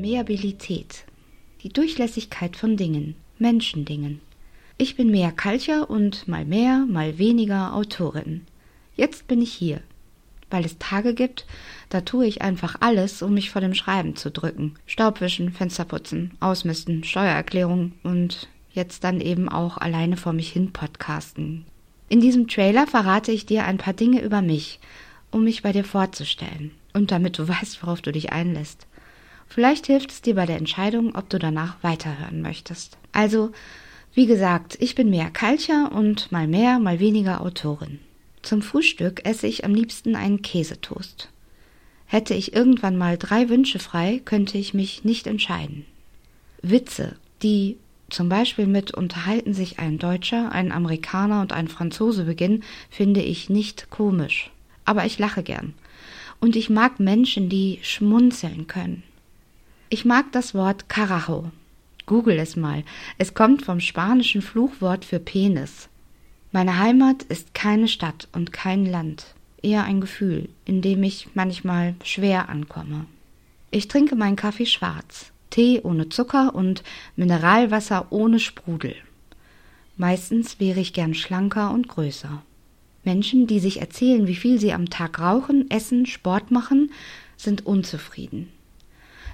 Stabilität, 0.00 1.04
die 1.62 1.68
Durchlässigkeit 1.68 2.56
von 2.56 2.78
Dingen, 2.78 3.16
Menschendingen. 3.38 4.22
Ich 4.78 4.96
bin 4.96 5.10
mehr 5.10 5.30
Kalcher 5.30 5.90
und 5.90 6.26
mal 6.26 6.46
mehr, 6.46 6.86
mal 6.88 7.18
weniger 7.18 7.74
Autorin. 7.74 8.46
Jetzt 8.96 9.28
bin 9.28 9.42
ich 9.42 9.52
hier, 9.52 9.80
weil 10.48 10.64
es 10.64 10.78
Tage 10.78 11.12
gibt, 11.12 11.46
da 11.90 12.00
tue 12.00 12.26
ich 12.26 12.40
einfach 12.40 12.76
alles, 12.80 13.20
um 13.20 13.34
mich 13.34 13.50
vor 13.50 13.60
dem 13.60 13.74
Schreiben 13.74 14.16
zu 14.16 14.30
drücken. 14.30 14.76
Staubwischen, 14.86 15.52
Fensterputzen, 15.52 16.32
Ausmisten, 16.40 17.04
Steuererklärung 17.04 17.92
und 18.02 18.48
jetzt 18.72 19.04
dann 19.04 19.20
eben 19.20 19.50
auch 19.50 19.76
alleine 19.76 20.16
vor 20.16 20.32
mich 20.32 20.50
hin 20.50 20.72
podcasten. 20.72 21.66
In 22.08 22.20
diesem 22.20 22.48
Trailer 22.48 22.86
verrate 22.86 23.32
ich 23.32 23.44
dir 23.44 23.64
ein 23.64 23.76
paar 23.78 23.94
Dinge 23.94 24.22
über 24.22 24.40
mich, 24.40 24.80
um 25.30 25.44
mich 25.44 25.62
bei 25.62 25.72
dir 25.72 25.84
vorzustellen 25.84 26.70
und 26.94 27.10
damit 27.10 27.38
du 27.38 27.48
weißt, 27.48 27.82
worauf 27.82 28.00
du 28.00 28.12
dich 28.12 28.32
einlässt. 28.32 28.86
Vielleicht 29.50 29.86
hilft 29.86 30.12
es 30.12 30.22
dir 30.22 30.36
bei 30.36 30.46
der 30.46 30.56
Entscheidung, 30.56 31.16
ob 31.16 31.28
du 31.28 31.38
danach 31.38 31.82
weiterhören 31.82 32.40
möchtest. 32.40 32.96
Also, 33.10 33.50
wie 34.14 34.26
gesagt, 34.26 34.78
ich 34.80 34.94
bin 34.94 35.10
mehr 35.10 35.28
Kalcher 35.28 35.90
und 35.92 36.30
mal 36.30 36.46
mehr, 36.46 36.78
mal 36.78 37.00
weniger 37.00 37.40
Autorin. 37.40 37.98
Zum 38.42 38.62
Frühstück 38.62 39.26
esse 39.26 39.48
ich 39.48 39.64
am 39.64 39.74
liebsten 39.74 40.14
einen 40.14 40.40
Käsetoast. 40.42 41.30
Hätte 42.06 42.32
ich 42.34 42.54
irgendwann 42.54 42.96
mal 42.96 43.18
drei 43.18 43.48
Wünsche 43.48 43.80
frei, 43.80 44.22
könnte 44.24 44.56
ich 44.56 44.72
mich 44.72 45.04
nicht 45.04 45.26
entscheiden. 45.26 45.84
Witze, 46.62 47.16
die 47.42 47.76
zum 48.08 48.28
Beispiel 48.28 48.66
mit 48.66 48.94
unterhalten 48.94 49.52
sich 49.52 49.80
ein 49.80 49.98
Deutscher, 49.98 50.52
ein 50.52 50.70
Amerikaner 50.70 51.40
und 51.40 51.52
ein 51.52 51.68
Franzose 51.68 52.24
beginnen, 52.24 52.62
finde 52.88 53.20
ich 53.20 53.50
nicht 53.50 53.90
komisch. 53.90 54.50
Aber 54.84 55.06
ich 55.06 55.18
lache 55.18 55.42
gern. 55.42 55.74
Und 56.40 56.54
ich 56.54 56.70
mag 56.70 57.00
Menschen, 57.00 57.48
die 57.48 57.80
schmunzeln 57.82 58.68
können. 58.68 59.02
Ich 59.92 60.04
mag 60.04 60.30
das 60.30 60.54
Wort 60.54 60.88
Carajo. 60.88 61.50
Google 62.06 62.38
es 62.38 62.54
mal. 62.54 62.84
Es 63.18 63.34
kommt 63.34 63.62
vom 63.62 63.80
spanischen 63.80 64.40
Fluchwort 64.40 65.04
für 65.04 65.18
Penis. 65.18 65.88
Meine 66.52 66.78
Heimat 66.78 67.24
ist 67.24 67.54
keine 67.54 67.88
Stadt 67.88 68.28
und 68.30 68.52
kein 68.52 68.86
Land, 68.86 69.34
eher 69.62 69.82
ein 69.82 70.00
Gefühl, 70.00 70.48
in 70.64 70.80
dem 70.80 71.02
ich 71.02 71.30
manchmal 71.34 71.96
schwer 72.04 72.48
ankomme. 72.48 73.06
Ich 73.72 73.88
trinke 73.88 74.14
meinen 74.14 74.36
Kaffee 74.36 74.66
schwarz, 74.66 75.32
Tee 75.50 75.80
ohne 75.82 76.08
Zucker 76.08 76.54
und 76.54 76.84
Mineralwasser 77.16 78.12
ohne 78.12 78.38
Sprudel. 78.38 78.94
Meistens 79.96 80.60
wäre 80.60 80.78
ich 80.78 80.92
gern 80.92 81.14
schlanker 81.14 81.72
und 81.72 81.88
größer. 81.88 82.42
Menschen, 83.02 83.48
die 83.48 83.58
sich 83.58 83.80
erzählen, 83.80 84.28
wie 84.28 84.36
viel 84.36 84.60
sie 84.60 84.72
am 84.72 84.88
Tag 84.88 85.18
rauchen, 85.18 85.68
essen, 85.68 86.06
Sport 86.06 86.52
machen, 86.52 86.92
sind 87.36 87.66
unzufrieden. 87.66 88.52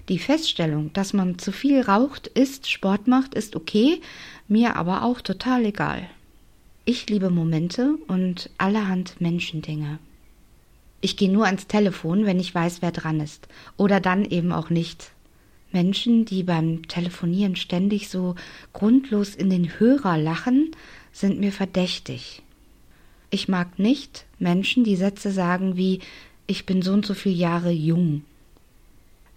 Die 0.08 0.18
Feststellung, 0.18 0.92
dass 0.92 1.12
man 1.12 1.38
zu 1.38 1.50
viel 1.50 1.80
raucht, 1.80 2.28
isst, 2.28 2.70
Sport 2.70 3.08
macht, 3.08 3.34
ist 3.34 3.56
okay, 3.56 4.00
mir 4.46 4.76
aber 4.76 5.02
auch 5.02 5.20
total 5.20 5.64
egal. 5.64 6.08
Ich 6.84 7.08
liebe 7.08 7.30
Momente 7.30 7.96
und 8.06 8.50
allerhand 8.58 9.20
Menschendinge. 9.20 9.98
Ich 11.00 11.16
gehe 11.16 11.30
nur 11.30 11.46
ans 11.46 11.66
Telefon, 11.66 12.24
wenn 12.24 12.38
ich 12.38 12.54
weiß, 12.54 12.82
wer 12.82 12.92
dran 12.92 13.20
ist. 13.20 13.48
Oder 13.76 14.00
dann 14.00 14.24
eben 14.24 14.52
auch 14.52 14.70
nicht. 14.70 15.10
Menschen, 15.72 16.24
die 16.24 16.44
beim 16.44 16.86
Telefonieren 16.86 17.56
ständig 17.56 18.08
so 18.08 18.36
grundlos 18.72 19.34
in 19.34 19.50
den 19.50 19.78
Hörer 19.80 20.16
lachen, 20.16 20.70
sind 21.12 21.40
mir 21.40 21.52
verdächtig. 21.52 22.42
Ich 23.30 23.48
mag 23.48 23.78
nicht 23.80 24.24
Menschen, 24.38 24.84
die 24.84 24.96
Sätze 24.96 25.32
sagen 25.32 25.76
wie 25.76 26.00
ich 26.46 26.64
bin 26.64 26.80
so 26.80 26.92
und 26.92 27.04
so 27.04 27.14
viele 27.14 27.34
Jahre 27.34 27.72
jung. 27.72 28.22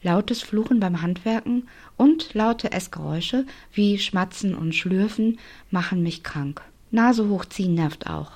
Lautes 0.02 0.42
Fluchen 0.42 0.80
beim 0.80 1.02
Handwerken 1.02 1.68
und 1.98 2.34
laute 2.34 2.72
Essgeräusche 2.72 3.46
wie 3.74 4.00
Schmatzen 4.00 4.56
und 4.56 4.74
Schlürfen 4.74 5.40
machen 5.72 6.02
mich 6.04 6.24
krank. 6.24 6.62
Nase 6.92 7.28
hochziehen 7.28 7.74
nervt 7.74 8.08
auch. 8.08 8.32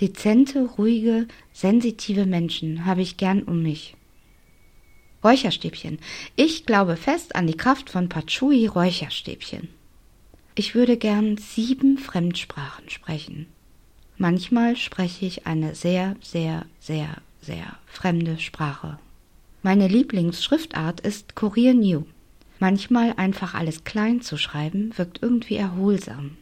Dezente, 0.00 0.62
ruhige, 0.76 1.26
sensitive 1.52 2.26
Menschen 2.26 2.84
habe 2.84 3.00
ich 3.00 3.16
gern 3.16 3.42
um 3.42 3.62
mich. 3.62 3.96
Räucherstäbchen. 5.24 5.98
Ich 6.36 6.66
glaube 6.66 6.96
fest 6.96 7.34
an 7.34 7.46
die 7.46 7.56
Kraft 7.56 7.88
von 7.88 8.08
Patchouli 8.08 8.66
Räucherstäbchen. 8.66 9.68
Ich 10.54 10.74
würde 10.74 10.98
gern 10.98 11.38
sieben 11.38 11.98
Fremdsprachen 11.98 12.90
sprechen. 12.90 13.46
Manchmal 14.18 14.76
spreche 14.76 15.26
ich 15.26 15.46
eine 15.46 15.74
sehr, 15.74 16.16
sehr, 16.22 16.66
sehr, 16.78 17.16
sehr 17.40 17.76
fremde 17.86 18.38
Sprache. 18.38 18.98
Meine 19.66 19.88
Lieblingsschriftart 19.88 21.00
ist 21.00 21.34
Courier 21.34 21.74
New. 21.74 22.04
Manchmal 22.60 23.14
einfach 23.16 23.52
alles 23.52 23.82
klein 23.82 24.20
zu 24.20 24.36
schreiben, 24.36 24.96
wirkt 24.96 25.20
irgendwie 25.22 25.56
erholsam. 25.56 26.36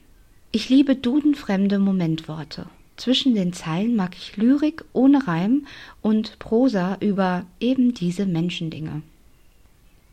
Ich 0.52 0.68
liebe 0.68 0.94
dudenfremde 0.94 1.78
Momentworte. 1.78 2.66
Zwischen 2.98 3.34
den 3.34 3.54
Zeilen 3.54 3.96
mag 3.96 4.14
ich 4.14 4.36
Lyrik 4.36 4.84
ohne 4.92 5.26
Reim 5.26 5.66
und 6.02 6.38
Prosa 6.38 6.98
über 7.00 7.46
eben 7.60 7.94
diese 7.94 8.26
Menschendinge. 8.26 9.00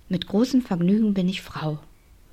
Mit 0.08 0.28
großem 0.28 0.62
Vergnügen 0.62 1.14
bin 1.14 1.28
ich 1.28 1.42
Frau. 1.42 1.80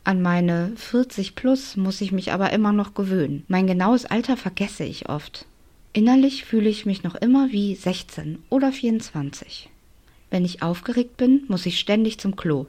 An 0.05 0.23
meine 0.23 0.71
40 0.77 1.35
plus 1.35 1.77
muss 1.77 2.01
ich 2.01 2.13
mich 2.13 2.31
aber 2.33 2.53
immer 2.53 2.73
noch 2.73 2.95
gewöhnen. 2.95 3.43
Mein 3.49 3.67
genaues 3.67 4.05
Alter 4.05 4.37
vergesse 4.37 4.85
ich 4.85 5.09
oft. 5.09 5.45
Innerlich 5.93 6.45
fühle 6.45 6.69
ich 6.69 6.87
mich 6.87 7.03
noch 7.03 7.17
immer 7.17 7.51
wie 7.51 7.75
16 7.75 8.39
oder 8.49 8.71
24. 8.71 9.71
Wenn 10.31 10.45
ich 10.45 10.63
aufgeregt 10.63 11.17
bin, 11.17 11.45
muss 11.49 11.67
ich 11.67 11.79
ständig 11.79 12.19
zum 12.19 12.37
Klo. 12.37 12.67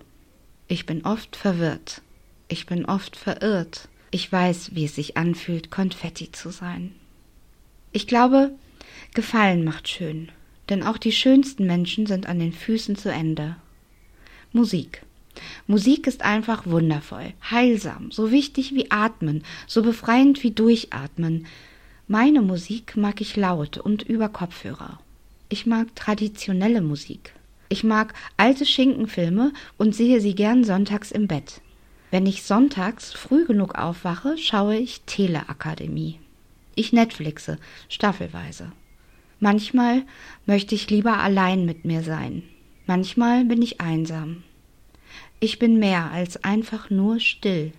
Ich 0.68 0.86
bin 0.86 1.03
oft 1.06 1.36
verwirrt. 1.36 2.02
Ich 2.47 2.66
bin 2.66 2.86
oft 2.86 3.16
verirrt. 3.16 3.90
Ich 4.12 4.31
weiß, 4.31 4.75
wie 4.75 4.86
es 4.86 4.96
sich 4.96 5.18
anfühlt, 5.18 5.69
Konfetti 5.69 6.31
zu 6.31 6.50
sein. 6.50 6.96
Ich 7.92 8.08
glaube, 8.08 8.52
Gefallen 9.14 9.64
macht 9.64 9.88
schön, 9.88 10.31
denn 10.69 10.84
auch 10.84 10.98
die 10.98 11.12
schönsten 11.12 11.66
Menschen 11.66 12.06
sind 12.06 12.28
an 12.28 12.40
den 12.40 12.53
Füßen 12.53 12.96
zu 12.96 13.12
Ende. 13.12 13.56
Musik. 14.52 15.03
Musik 15.68 16.08
ist 16.08 16.22
einfach 16.22 16.66
wundervoll, 16.66 17.34
heilsam, 17.50 18.12
so 18.12 18.31
wichtig 18.31 18.74
wie 18.74 18.92
Atmen, 18.92 19.44
so 19.68 19.81
befreiend 19.81 20.44
wie 20.44 20.52
Durchatmen. 20.52 21.48
Meine 22.08 22.42
Musik 22.42 22.98
mag 22.98 23.22
ich 23.22 23.36
laut 23.36 23.78
und 23.78 24.03
über 24.03 24.30
Kopfhörer. 24.30 25.00
Ich 25.50 25.66
mag 25.66 25.96
traditionelle 25.96 26.81
Musik. 26.81 27.34
Ich 27.69 27.84
mag 27.84 28.13
alte 28.35 28.66
Schinkenfilme 28.66 29.53
und 29.78 29.96
sehe 29.96 30.22
sie 30.22 30.34
gern 30.34 30.63
sonntags 30.63 31.12
im 31.12 31.28
Bett. 31.28 31.62
Wenn 32.09 32.25
ich 32.25 32.41
sonntags 32.41 33.13
früh 33.13 33.46
genug 33.46 33.75
aufwache, 33.75 34.38
schaue 34.40 34.75
ich 34.75 35.02
Teleakademie. 35.02 36.19
Ich 36.74 36.94
Netflixe, 36.94 37.59
staffelweise. 37.88 38.72
Manchmal 39.40 40.03
möchte 40.47 40.74
ich 40.74 40.90
lieber 40.90 41.19
allein 41.19 41.66
mit 41.66 41.85
mir 41.85 42.02
sein. 42.02 42.41
Manchmal 42.88 43.46
bin 43.46 43.62
ich 43.62 43.80
einsam. 43.80 44.44
Ich 45.40 45.59
bin 45.59 45.78
mehr 45.78 46.12
als 46.12 46.44
einfach 46.44 46.90
nur 46.90 47.19
still. 47.19 47.72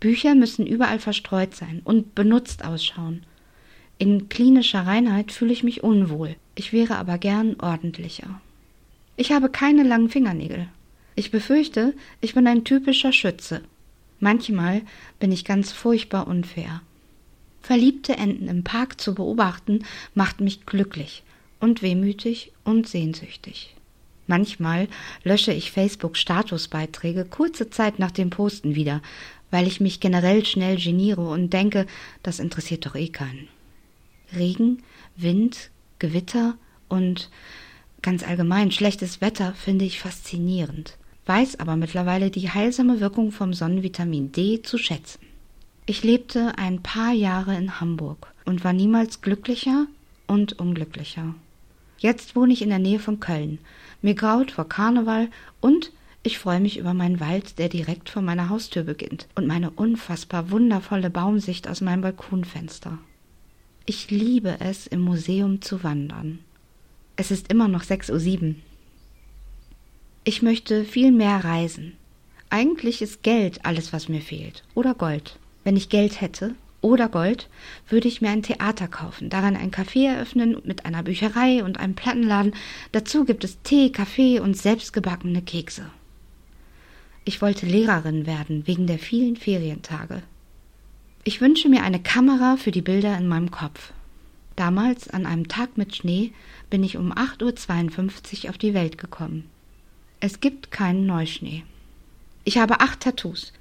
Bücher 0.00 0.34
müssen 0.34 0.66
überall 0.66 0.98
verstreut 0.98 1.54
sein 1.54 1.82
und 1.84 2.14
benutzt 2.14 2.64
ausschauen. 2.64 3.24
In 3.98 4.30
klinischer 4.30 4.86
Reinheit 4.86 5.30
fühle 5.30 5.52
ich 5.52 5.62
mich 5.62 5.82
unwohl. 5.82 6.36
Ich 6.54 6.72
wäre 6.72 6.96
aber 6.96 7.18
gern 7.18 7.56
ordentlicher. 7.60 8.40
Ich 9.16 9.32
habe 9.32 9.48
keine 9.48 9.82
langen 9.84 10.10
Fingernägel. 10.10 10.68
Ich 11.14 11.30
befürchte, 11.30 11.94
ich 12.20 12.34
bin 12.34 12.46
ein 12.46 12.64
typischer 12.64 13.12
Schütze. 13.12 13.62
Manchmal 14.18 14.82
bin 15.20 15.30
ich 15.30 15.44
ganz 15.44 15.70
furchtbar 15.70 16.26
unfair. 16.26 16.82
Verliebte 17.62 18.16
Enten 18.16 18.48
im 18.48 18.64
Park 18.64 19.00
zu 19.00 19.14
beobachten, 19.14 19.84
macht 20.14 20.40
mich 20.40 20.66
glücklich 20.66 21.22
und 21.60 21.82
wehmütig 21.82 22.52
und 22.64 22.88
sehnsüchtig. 22.88 23.74
Manchmal 24.26 24.88
lösche 25.22 25.52
ich 25.52 25.70
Facebook-Statusbeiträge 25.70 27.24
kurze 27.24 27.70
Zeit 27.70 27.98
nach 27.98 28.10
dem 28.10 28.30
Posten 28.30 28.74
wieder, 28.74 29.02
weil 29.50 29.66
ich 29.66 29.80
mich 29.80 30.00
generell 30.00 30.44
schnell 30.44 30.76
geniere 30.76 31.28
und 31.28 31.52
denke, 31.52 31.86
das 32.22 32.40
interessiert 32.40 32.86
doch 32.86 32.96
eh 32.96 33.08
keinen. 33.08 33.48
Regen, 34.34 34.82
Wind, 35.16 35.70
Gewitter 35.98 36.56
und 36.88 37.30
ganz 38.04 38.22
allgemein 38.22 38.70
schlechtes 38.70 39.20
Wetter 39.20 39.52
finde 39.54 39.84
ich 39.84 39.98
faszinierend 39.98 40.96
weiß 41.26 41.60
aber 41.60 41.76
mittlerweile 41.76 42.30
die 42.30 42.50
heilsame 42.50 43.00
Wirkung 43.00 43.32
vom 43.32 43.54
Sonnenvitamin 43.54 44.32
D 44.32 44.62
zu 44.62 44.78
schätzen. 44.78 45.20
Ich 45.86 46.02
lebte 46.02 46.56
ein 46.58 46.82
paar 46.82 47.12
Jahre 47.12 47.56
in 47.56 47.80
Hamburg 47.80 48.32
und 48.44 48.64
war 48.64 48.72
niemals 48.72 49.20
glücklicher 49.20 49.86
und 50.26 50.58
unglücklicher. 50.58 51.34
Jetzt 51.98 52.36
wohne 52.36 52.52
ich 52.52 52.62
in 52.62 52.70
der 52.70 52.78
Nähe 52.78 52.98
von 52.98 53.20
Köln. 53.20 53.58
Mir 54.02 54.14
graut 54.14 54.50
vor 54.50 54.68
Karneval 54.68 55.28
und 55.60 55.92
ich 56.22 56.38
freue 56.38 56.60
mich 56.60 56.78
über 56.78 56.94
meinen 56.94 57.20
Wald, 57.20 57.58
der 57.58 57.68
direkt 57.68 58.08
vor 58.08 58.22
meiner 58.22 58.48
Haustür 58.48 58.82
beginnt 58.82 59.28
und 59.34 59.46
meine 59.46 59.70
unfassbar 59.70 60.50
wundervolle 60.50 61.10
Baumsicht 61.10 61.68
aus 61.68 61.82
meinem 61.82 62.00
Balkonfenster. 62.00 62.98
Ich 63.86 64.10
liebe 64.10 64.56
es, 64.60 64.86
im 64.86 65.00
Museum 65.00 65.60
zu 65.60 65.84
wandern. 65.84 66.38
Es 67.16 67.30
ist 67.30 67.52
immer 67.52 67.68
noch 67.68 67.84
sechs 67.84 68.10
Uhr. 68.10 68.18
sieben. 68.18 68.62
Ich 70.24 70.42
möchte 70.42 70.84
viel 70.84 71.12
mehr 71.12 71.44
reisen. 71.44 71.96
Eigentlich 72.50 73.02
ist 73.02 73.22
Geld 73.22 73.64
alles, 73.64 73.92
was 73.92 74.08
mir 74.08 74.20
fehlt. 74.20 74.64
Oder 74.74 74.94
Gold. 74.94 75.38
Wenn 75.62 75.76
ich 75.76 75.88
Geld 75.88 76.20
hätte 76.20 76.54
oder 76.80 77.08
Gold, 77.08 77.48
würde 77.88 78.08
ich 78.08 78.20
mir 78.20 78.30
ein 78.30 78.42
Theater 78.42 78.88
kaufen, 78.88 79.30
daran 79.30 79.56
ein 79.56 79.70
Café 79.70 80.08
eröffnen 80.08 80.60
mit 80.64 80.84
einer 80.84 81.02
Bücherei 81.02 81.62
und 81.64 81.78
einem 81.78 81.94
Plattenladen. 81.94 82.54
Dazu 82.92 83.24
gibt 83.24 83.44
es 83.44 83.62
Tee, 83.62 83.90
Kaffee 83.90 84.40
und 84.40 84.56
selbstgebackene 84.56 85.40
Kekse. 85.42 85.86
Ich 87.24 87.40
wollte 87.40 87.64
Lehrerin 87.64 88.26
werden 88.26 88.66
wegen 88.66 88.86
der 88.86 88.98
vielen 88.98 89.36
Ferientage. 89.36 90.22
Ich 91.22 91.40
wünsche 91.40 91.70
mir 91.70 91.82
eine 91.82 92.02
Kamera 92.02 92.56
für 92.58 92.70
die 92.70 92.82
Bilder 92.82 93.16
in 93.16 93.28
meinem 93.28 93.50
Kopf. 93.50 93.92
Damals, 94.56 95.08
an 95.08 95.26
einem 95.26 95.48
Tag 95.48 95.76
mit 95.76 95.96
Schnee, 95.96 96.32
bin 96.70 96.84
ich 96.84 96.96
um 96.96 97.12
8.52 97.12 98.44
Uhr 98.44 98.50
auf 98.50 98.58
die 98.58 98.74
Welt 98.74 98.98
gekommen. 98.98 99.48
Es 100.20 100.40
gibt 100.40 100.70
keinen 100.70 101.06
Neuschnee. 101.06 101.64
Ich 102.44 102.58
habe 102.58 102.80
acht 102.80 103.00
Tattoos. 103.00 103.52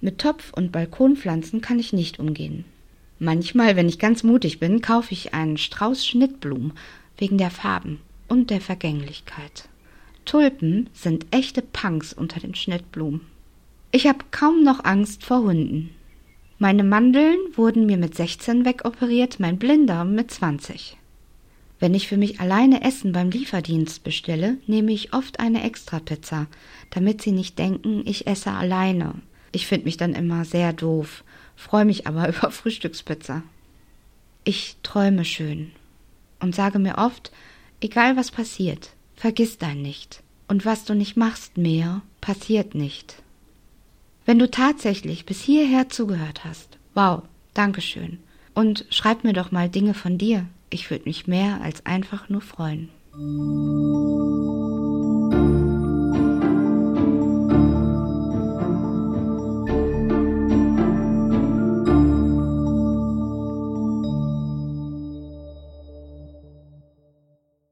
Mit 0.00 0.18
Topf 0.18 0.52
und 0.52 0.72
Balkonpflanzen 0.72 1.60
kann 1.60 1.78
ich 1.78 1.92
nicht 1.92 2.18
umgehen. 2.18 2.64
Manchmal, 3.18 3.76
wenn 3.76 3.88
ich 3.88 3.98
ganz 3.98 4.22
mutig 4.22 4.60
bin, 4.60 4.82
kaufe 4.82 5.12
ich 5.12 5.32
einen 5.32 5.56
Strauß 5.56 6.06
Schnittblumen 6.06 6.72
wegen 7.16 7.38
der 7.38 7.50
Farben 7.50 8.00
und 8.28 8.50
der 8.50 8.60
Vergänglichkeit. 8.60 9.68
Tulpen 10.26 10.90
sind 10.92 11.26
echte 11.30 11.62
Punks 11.62 12.12
unter 12.12 12.40
den 12.40 12.54
Schnittblumen. 12.54 13.22
Ich 13.90 14.06
habe 14.06 14.24
kaum 14.30 14.62
noch 14.62 14.84
Angst 14.84 15.24
vor 15.24 15.38
Hunden. 15.38 15.95
Meine 16.58 16.84
Mandeln 16.84 17.36
wurden 17.54 17.84
mir 17.84 17.98
mit 17.98 18.14
16 18.14 18.64
wegoperiert, 18.64 19.38
mein 19.40 19.58
Blinder 19.58 20.06
mit 20.06 20.30
20. 20.30 20.96
Wenn 21.78 21.92
ich 21.92 22.08
für 22.08 22.16
mich 22.16 22.40
alleine 22.40 22.82
Essen 22.82 23.12
beim 23.12 23.28
Lieferdienst 23.28 24.02
bestelle, 24.02 24.56
nehme 24.66 24.92
ich 24.92 25.12
oft 25.12 25.38
eine 25.38 25.64
Extrapizza, 25.64 26.46
damit 26.88 27.20
sie 27.20 27.32
nicht 27.32 27.58
denken, 27.58 28.04
ich 28.06 28.26
esse 28.26 28.52
alleine. 28.52 29.16
Ich 29.52 29.66
finde 29.66 29.84
mich 29.84 29.98
dann 29.98 30.14
immer 30.14 30.46
sehr 30.46 30.72
doof, 30.72 31.24
freue 31.56 31.84
mich 31.84 32.06
aber 32.06 32.26
über 32.34 32.50
Frühstückspizza. 32.50 33.42
Ich 34.44 34.76
träume 34.82 35.26
schön 35.26 35.72
und 36.40 36.54
sage 36.54 36.78
mir 36.78 36.96
oft, 36.96 37.32
egal 37.82 38.16
was 38.16 38.30
passiert, 38.30 38.92
vergiss 39.14 39.58
dein 39.58 39.82
nicht. 39.82 40.22
Und 40.48 40.64
was 40.64 40.84
du 40.86 40.94
nicht 40.94 41.18
machst 41.18 41.58
mehr, 41.58 42.00
passiert 42.22 42.74
nicht. 42.74 43.22
Wenn 44.26 44.40
du 44.40 44.50
tatsächlich 44.50 45.24
bis 45.24 45.40
hierher 45.40 45.88
zugehört 45.88 46.44
hast, 46.44 46.78
wow, 46.94 47.22
Dankeschön. 47.54 48.18
Und 48.54 48.84
schreib 48.90 49.22
mir 49.22 49.32
doch 49.32 49.52
mal 49.52 49.68
Dinge 49.68 49.94
von 49.94 50.18
dir. 50.18 50.46
Ich 50.68 50.90
würde 50.90 51.04
mich 51.04 51.28
mehr 51.28 51.60
als 51.62 51.86
einfach 51.86 52.28
nur 52.28 52.40
freuen. 52.40 52.88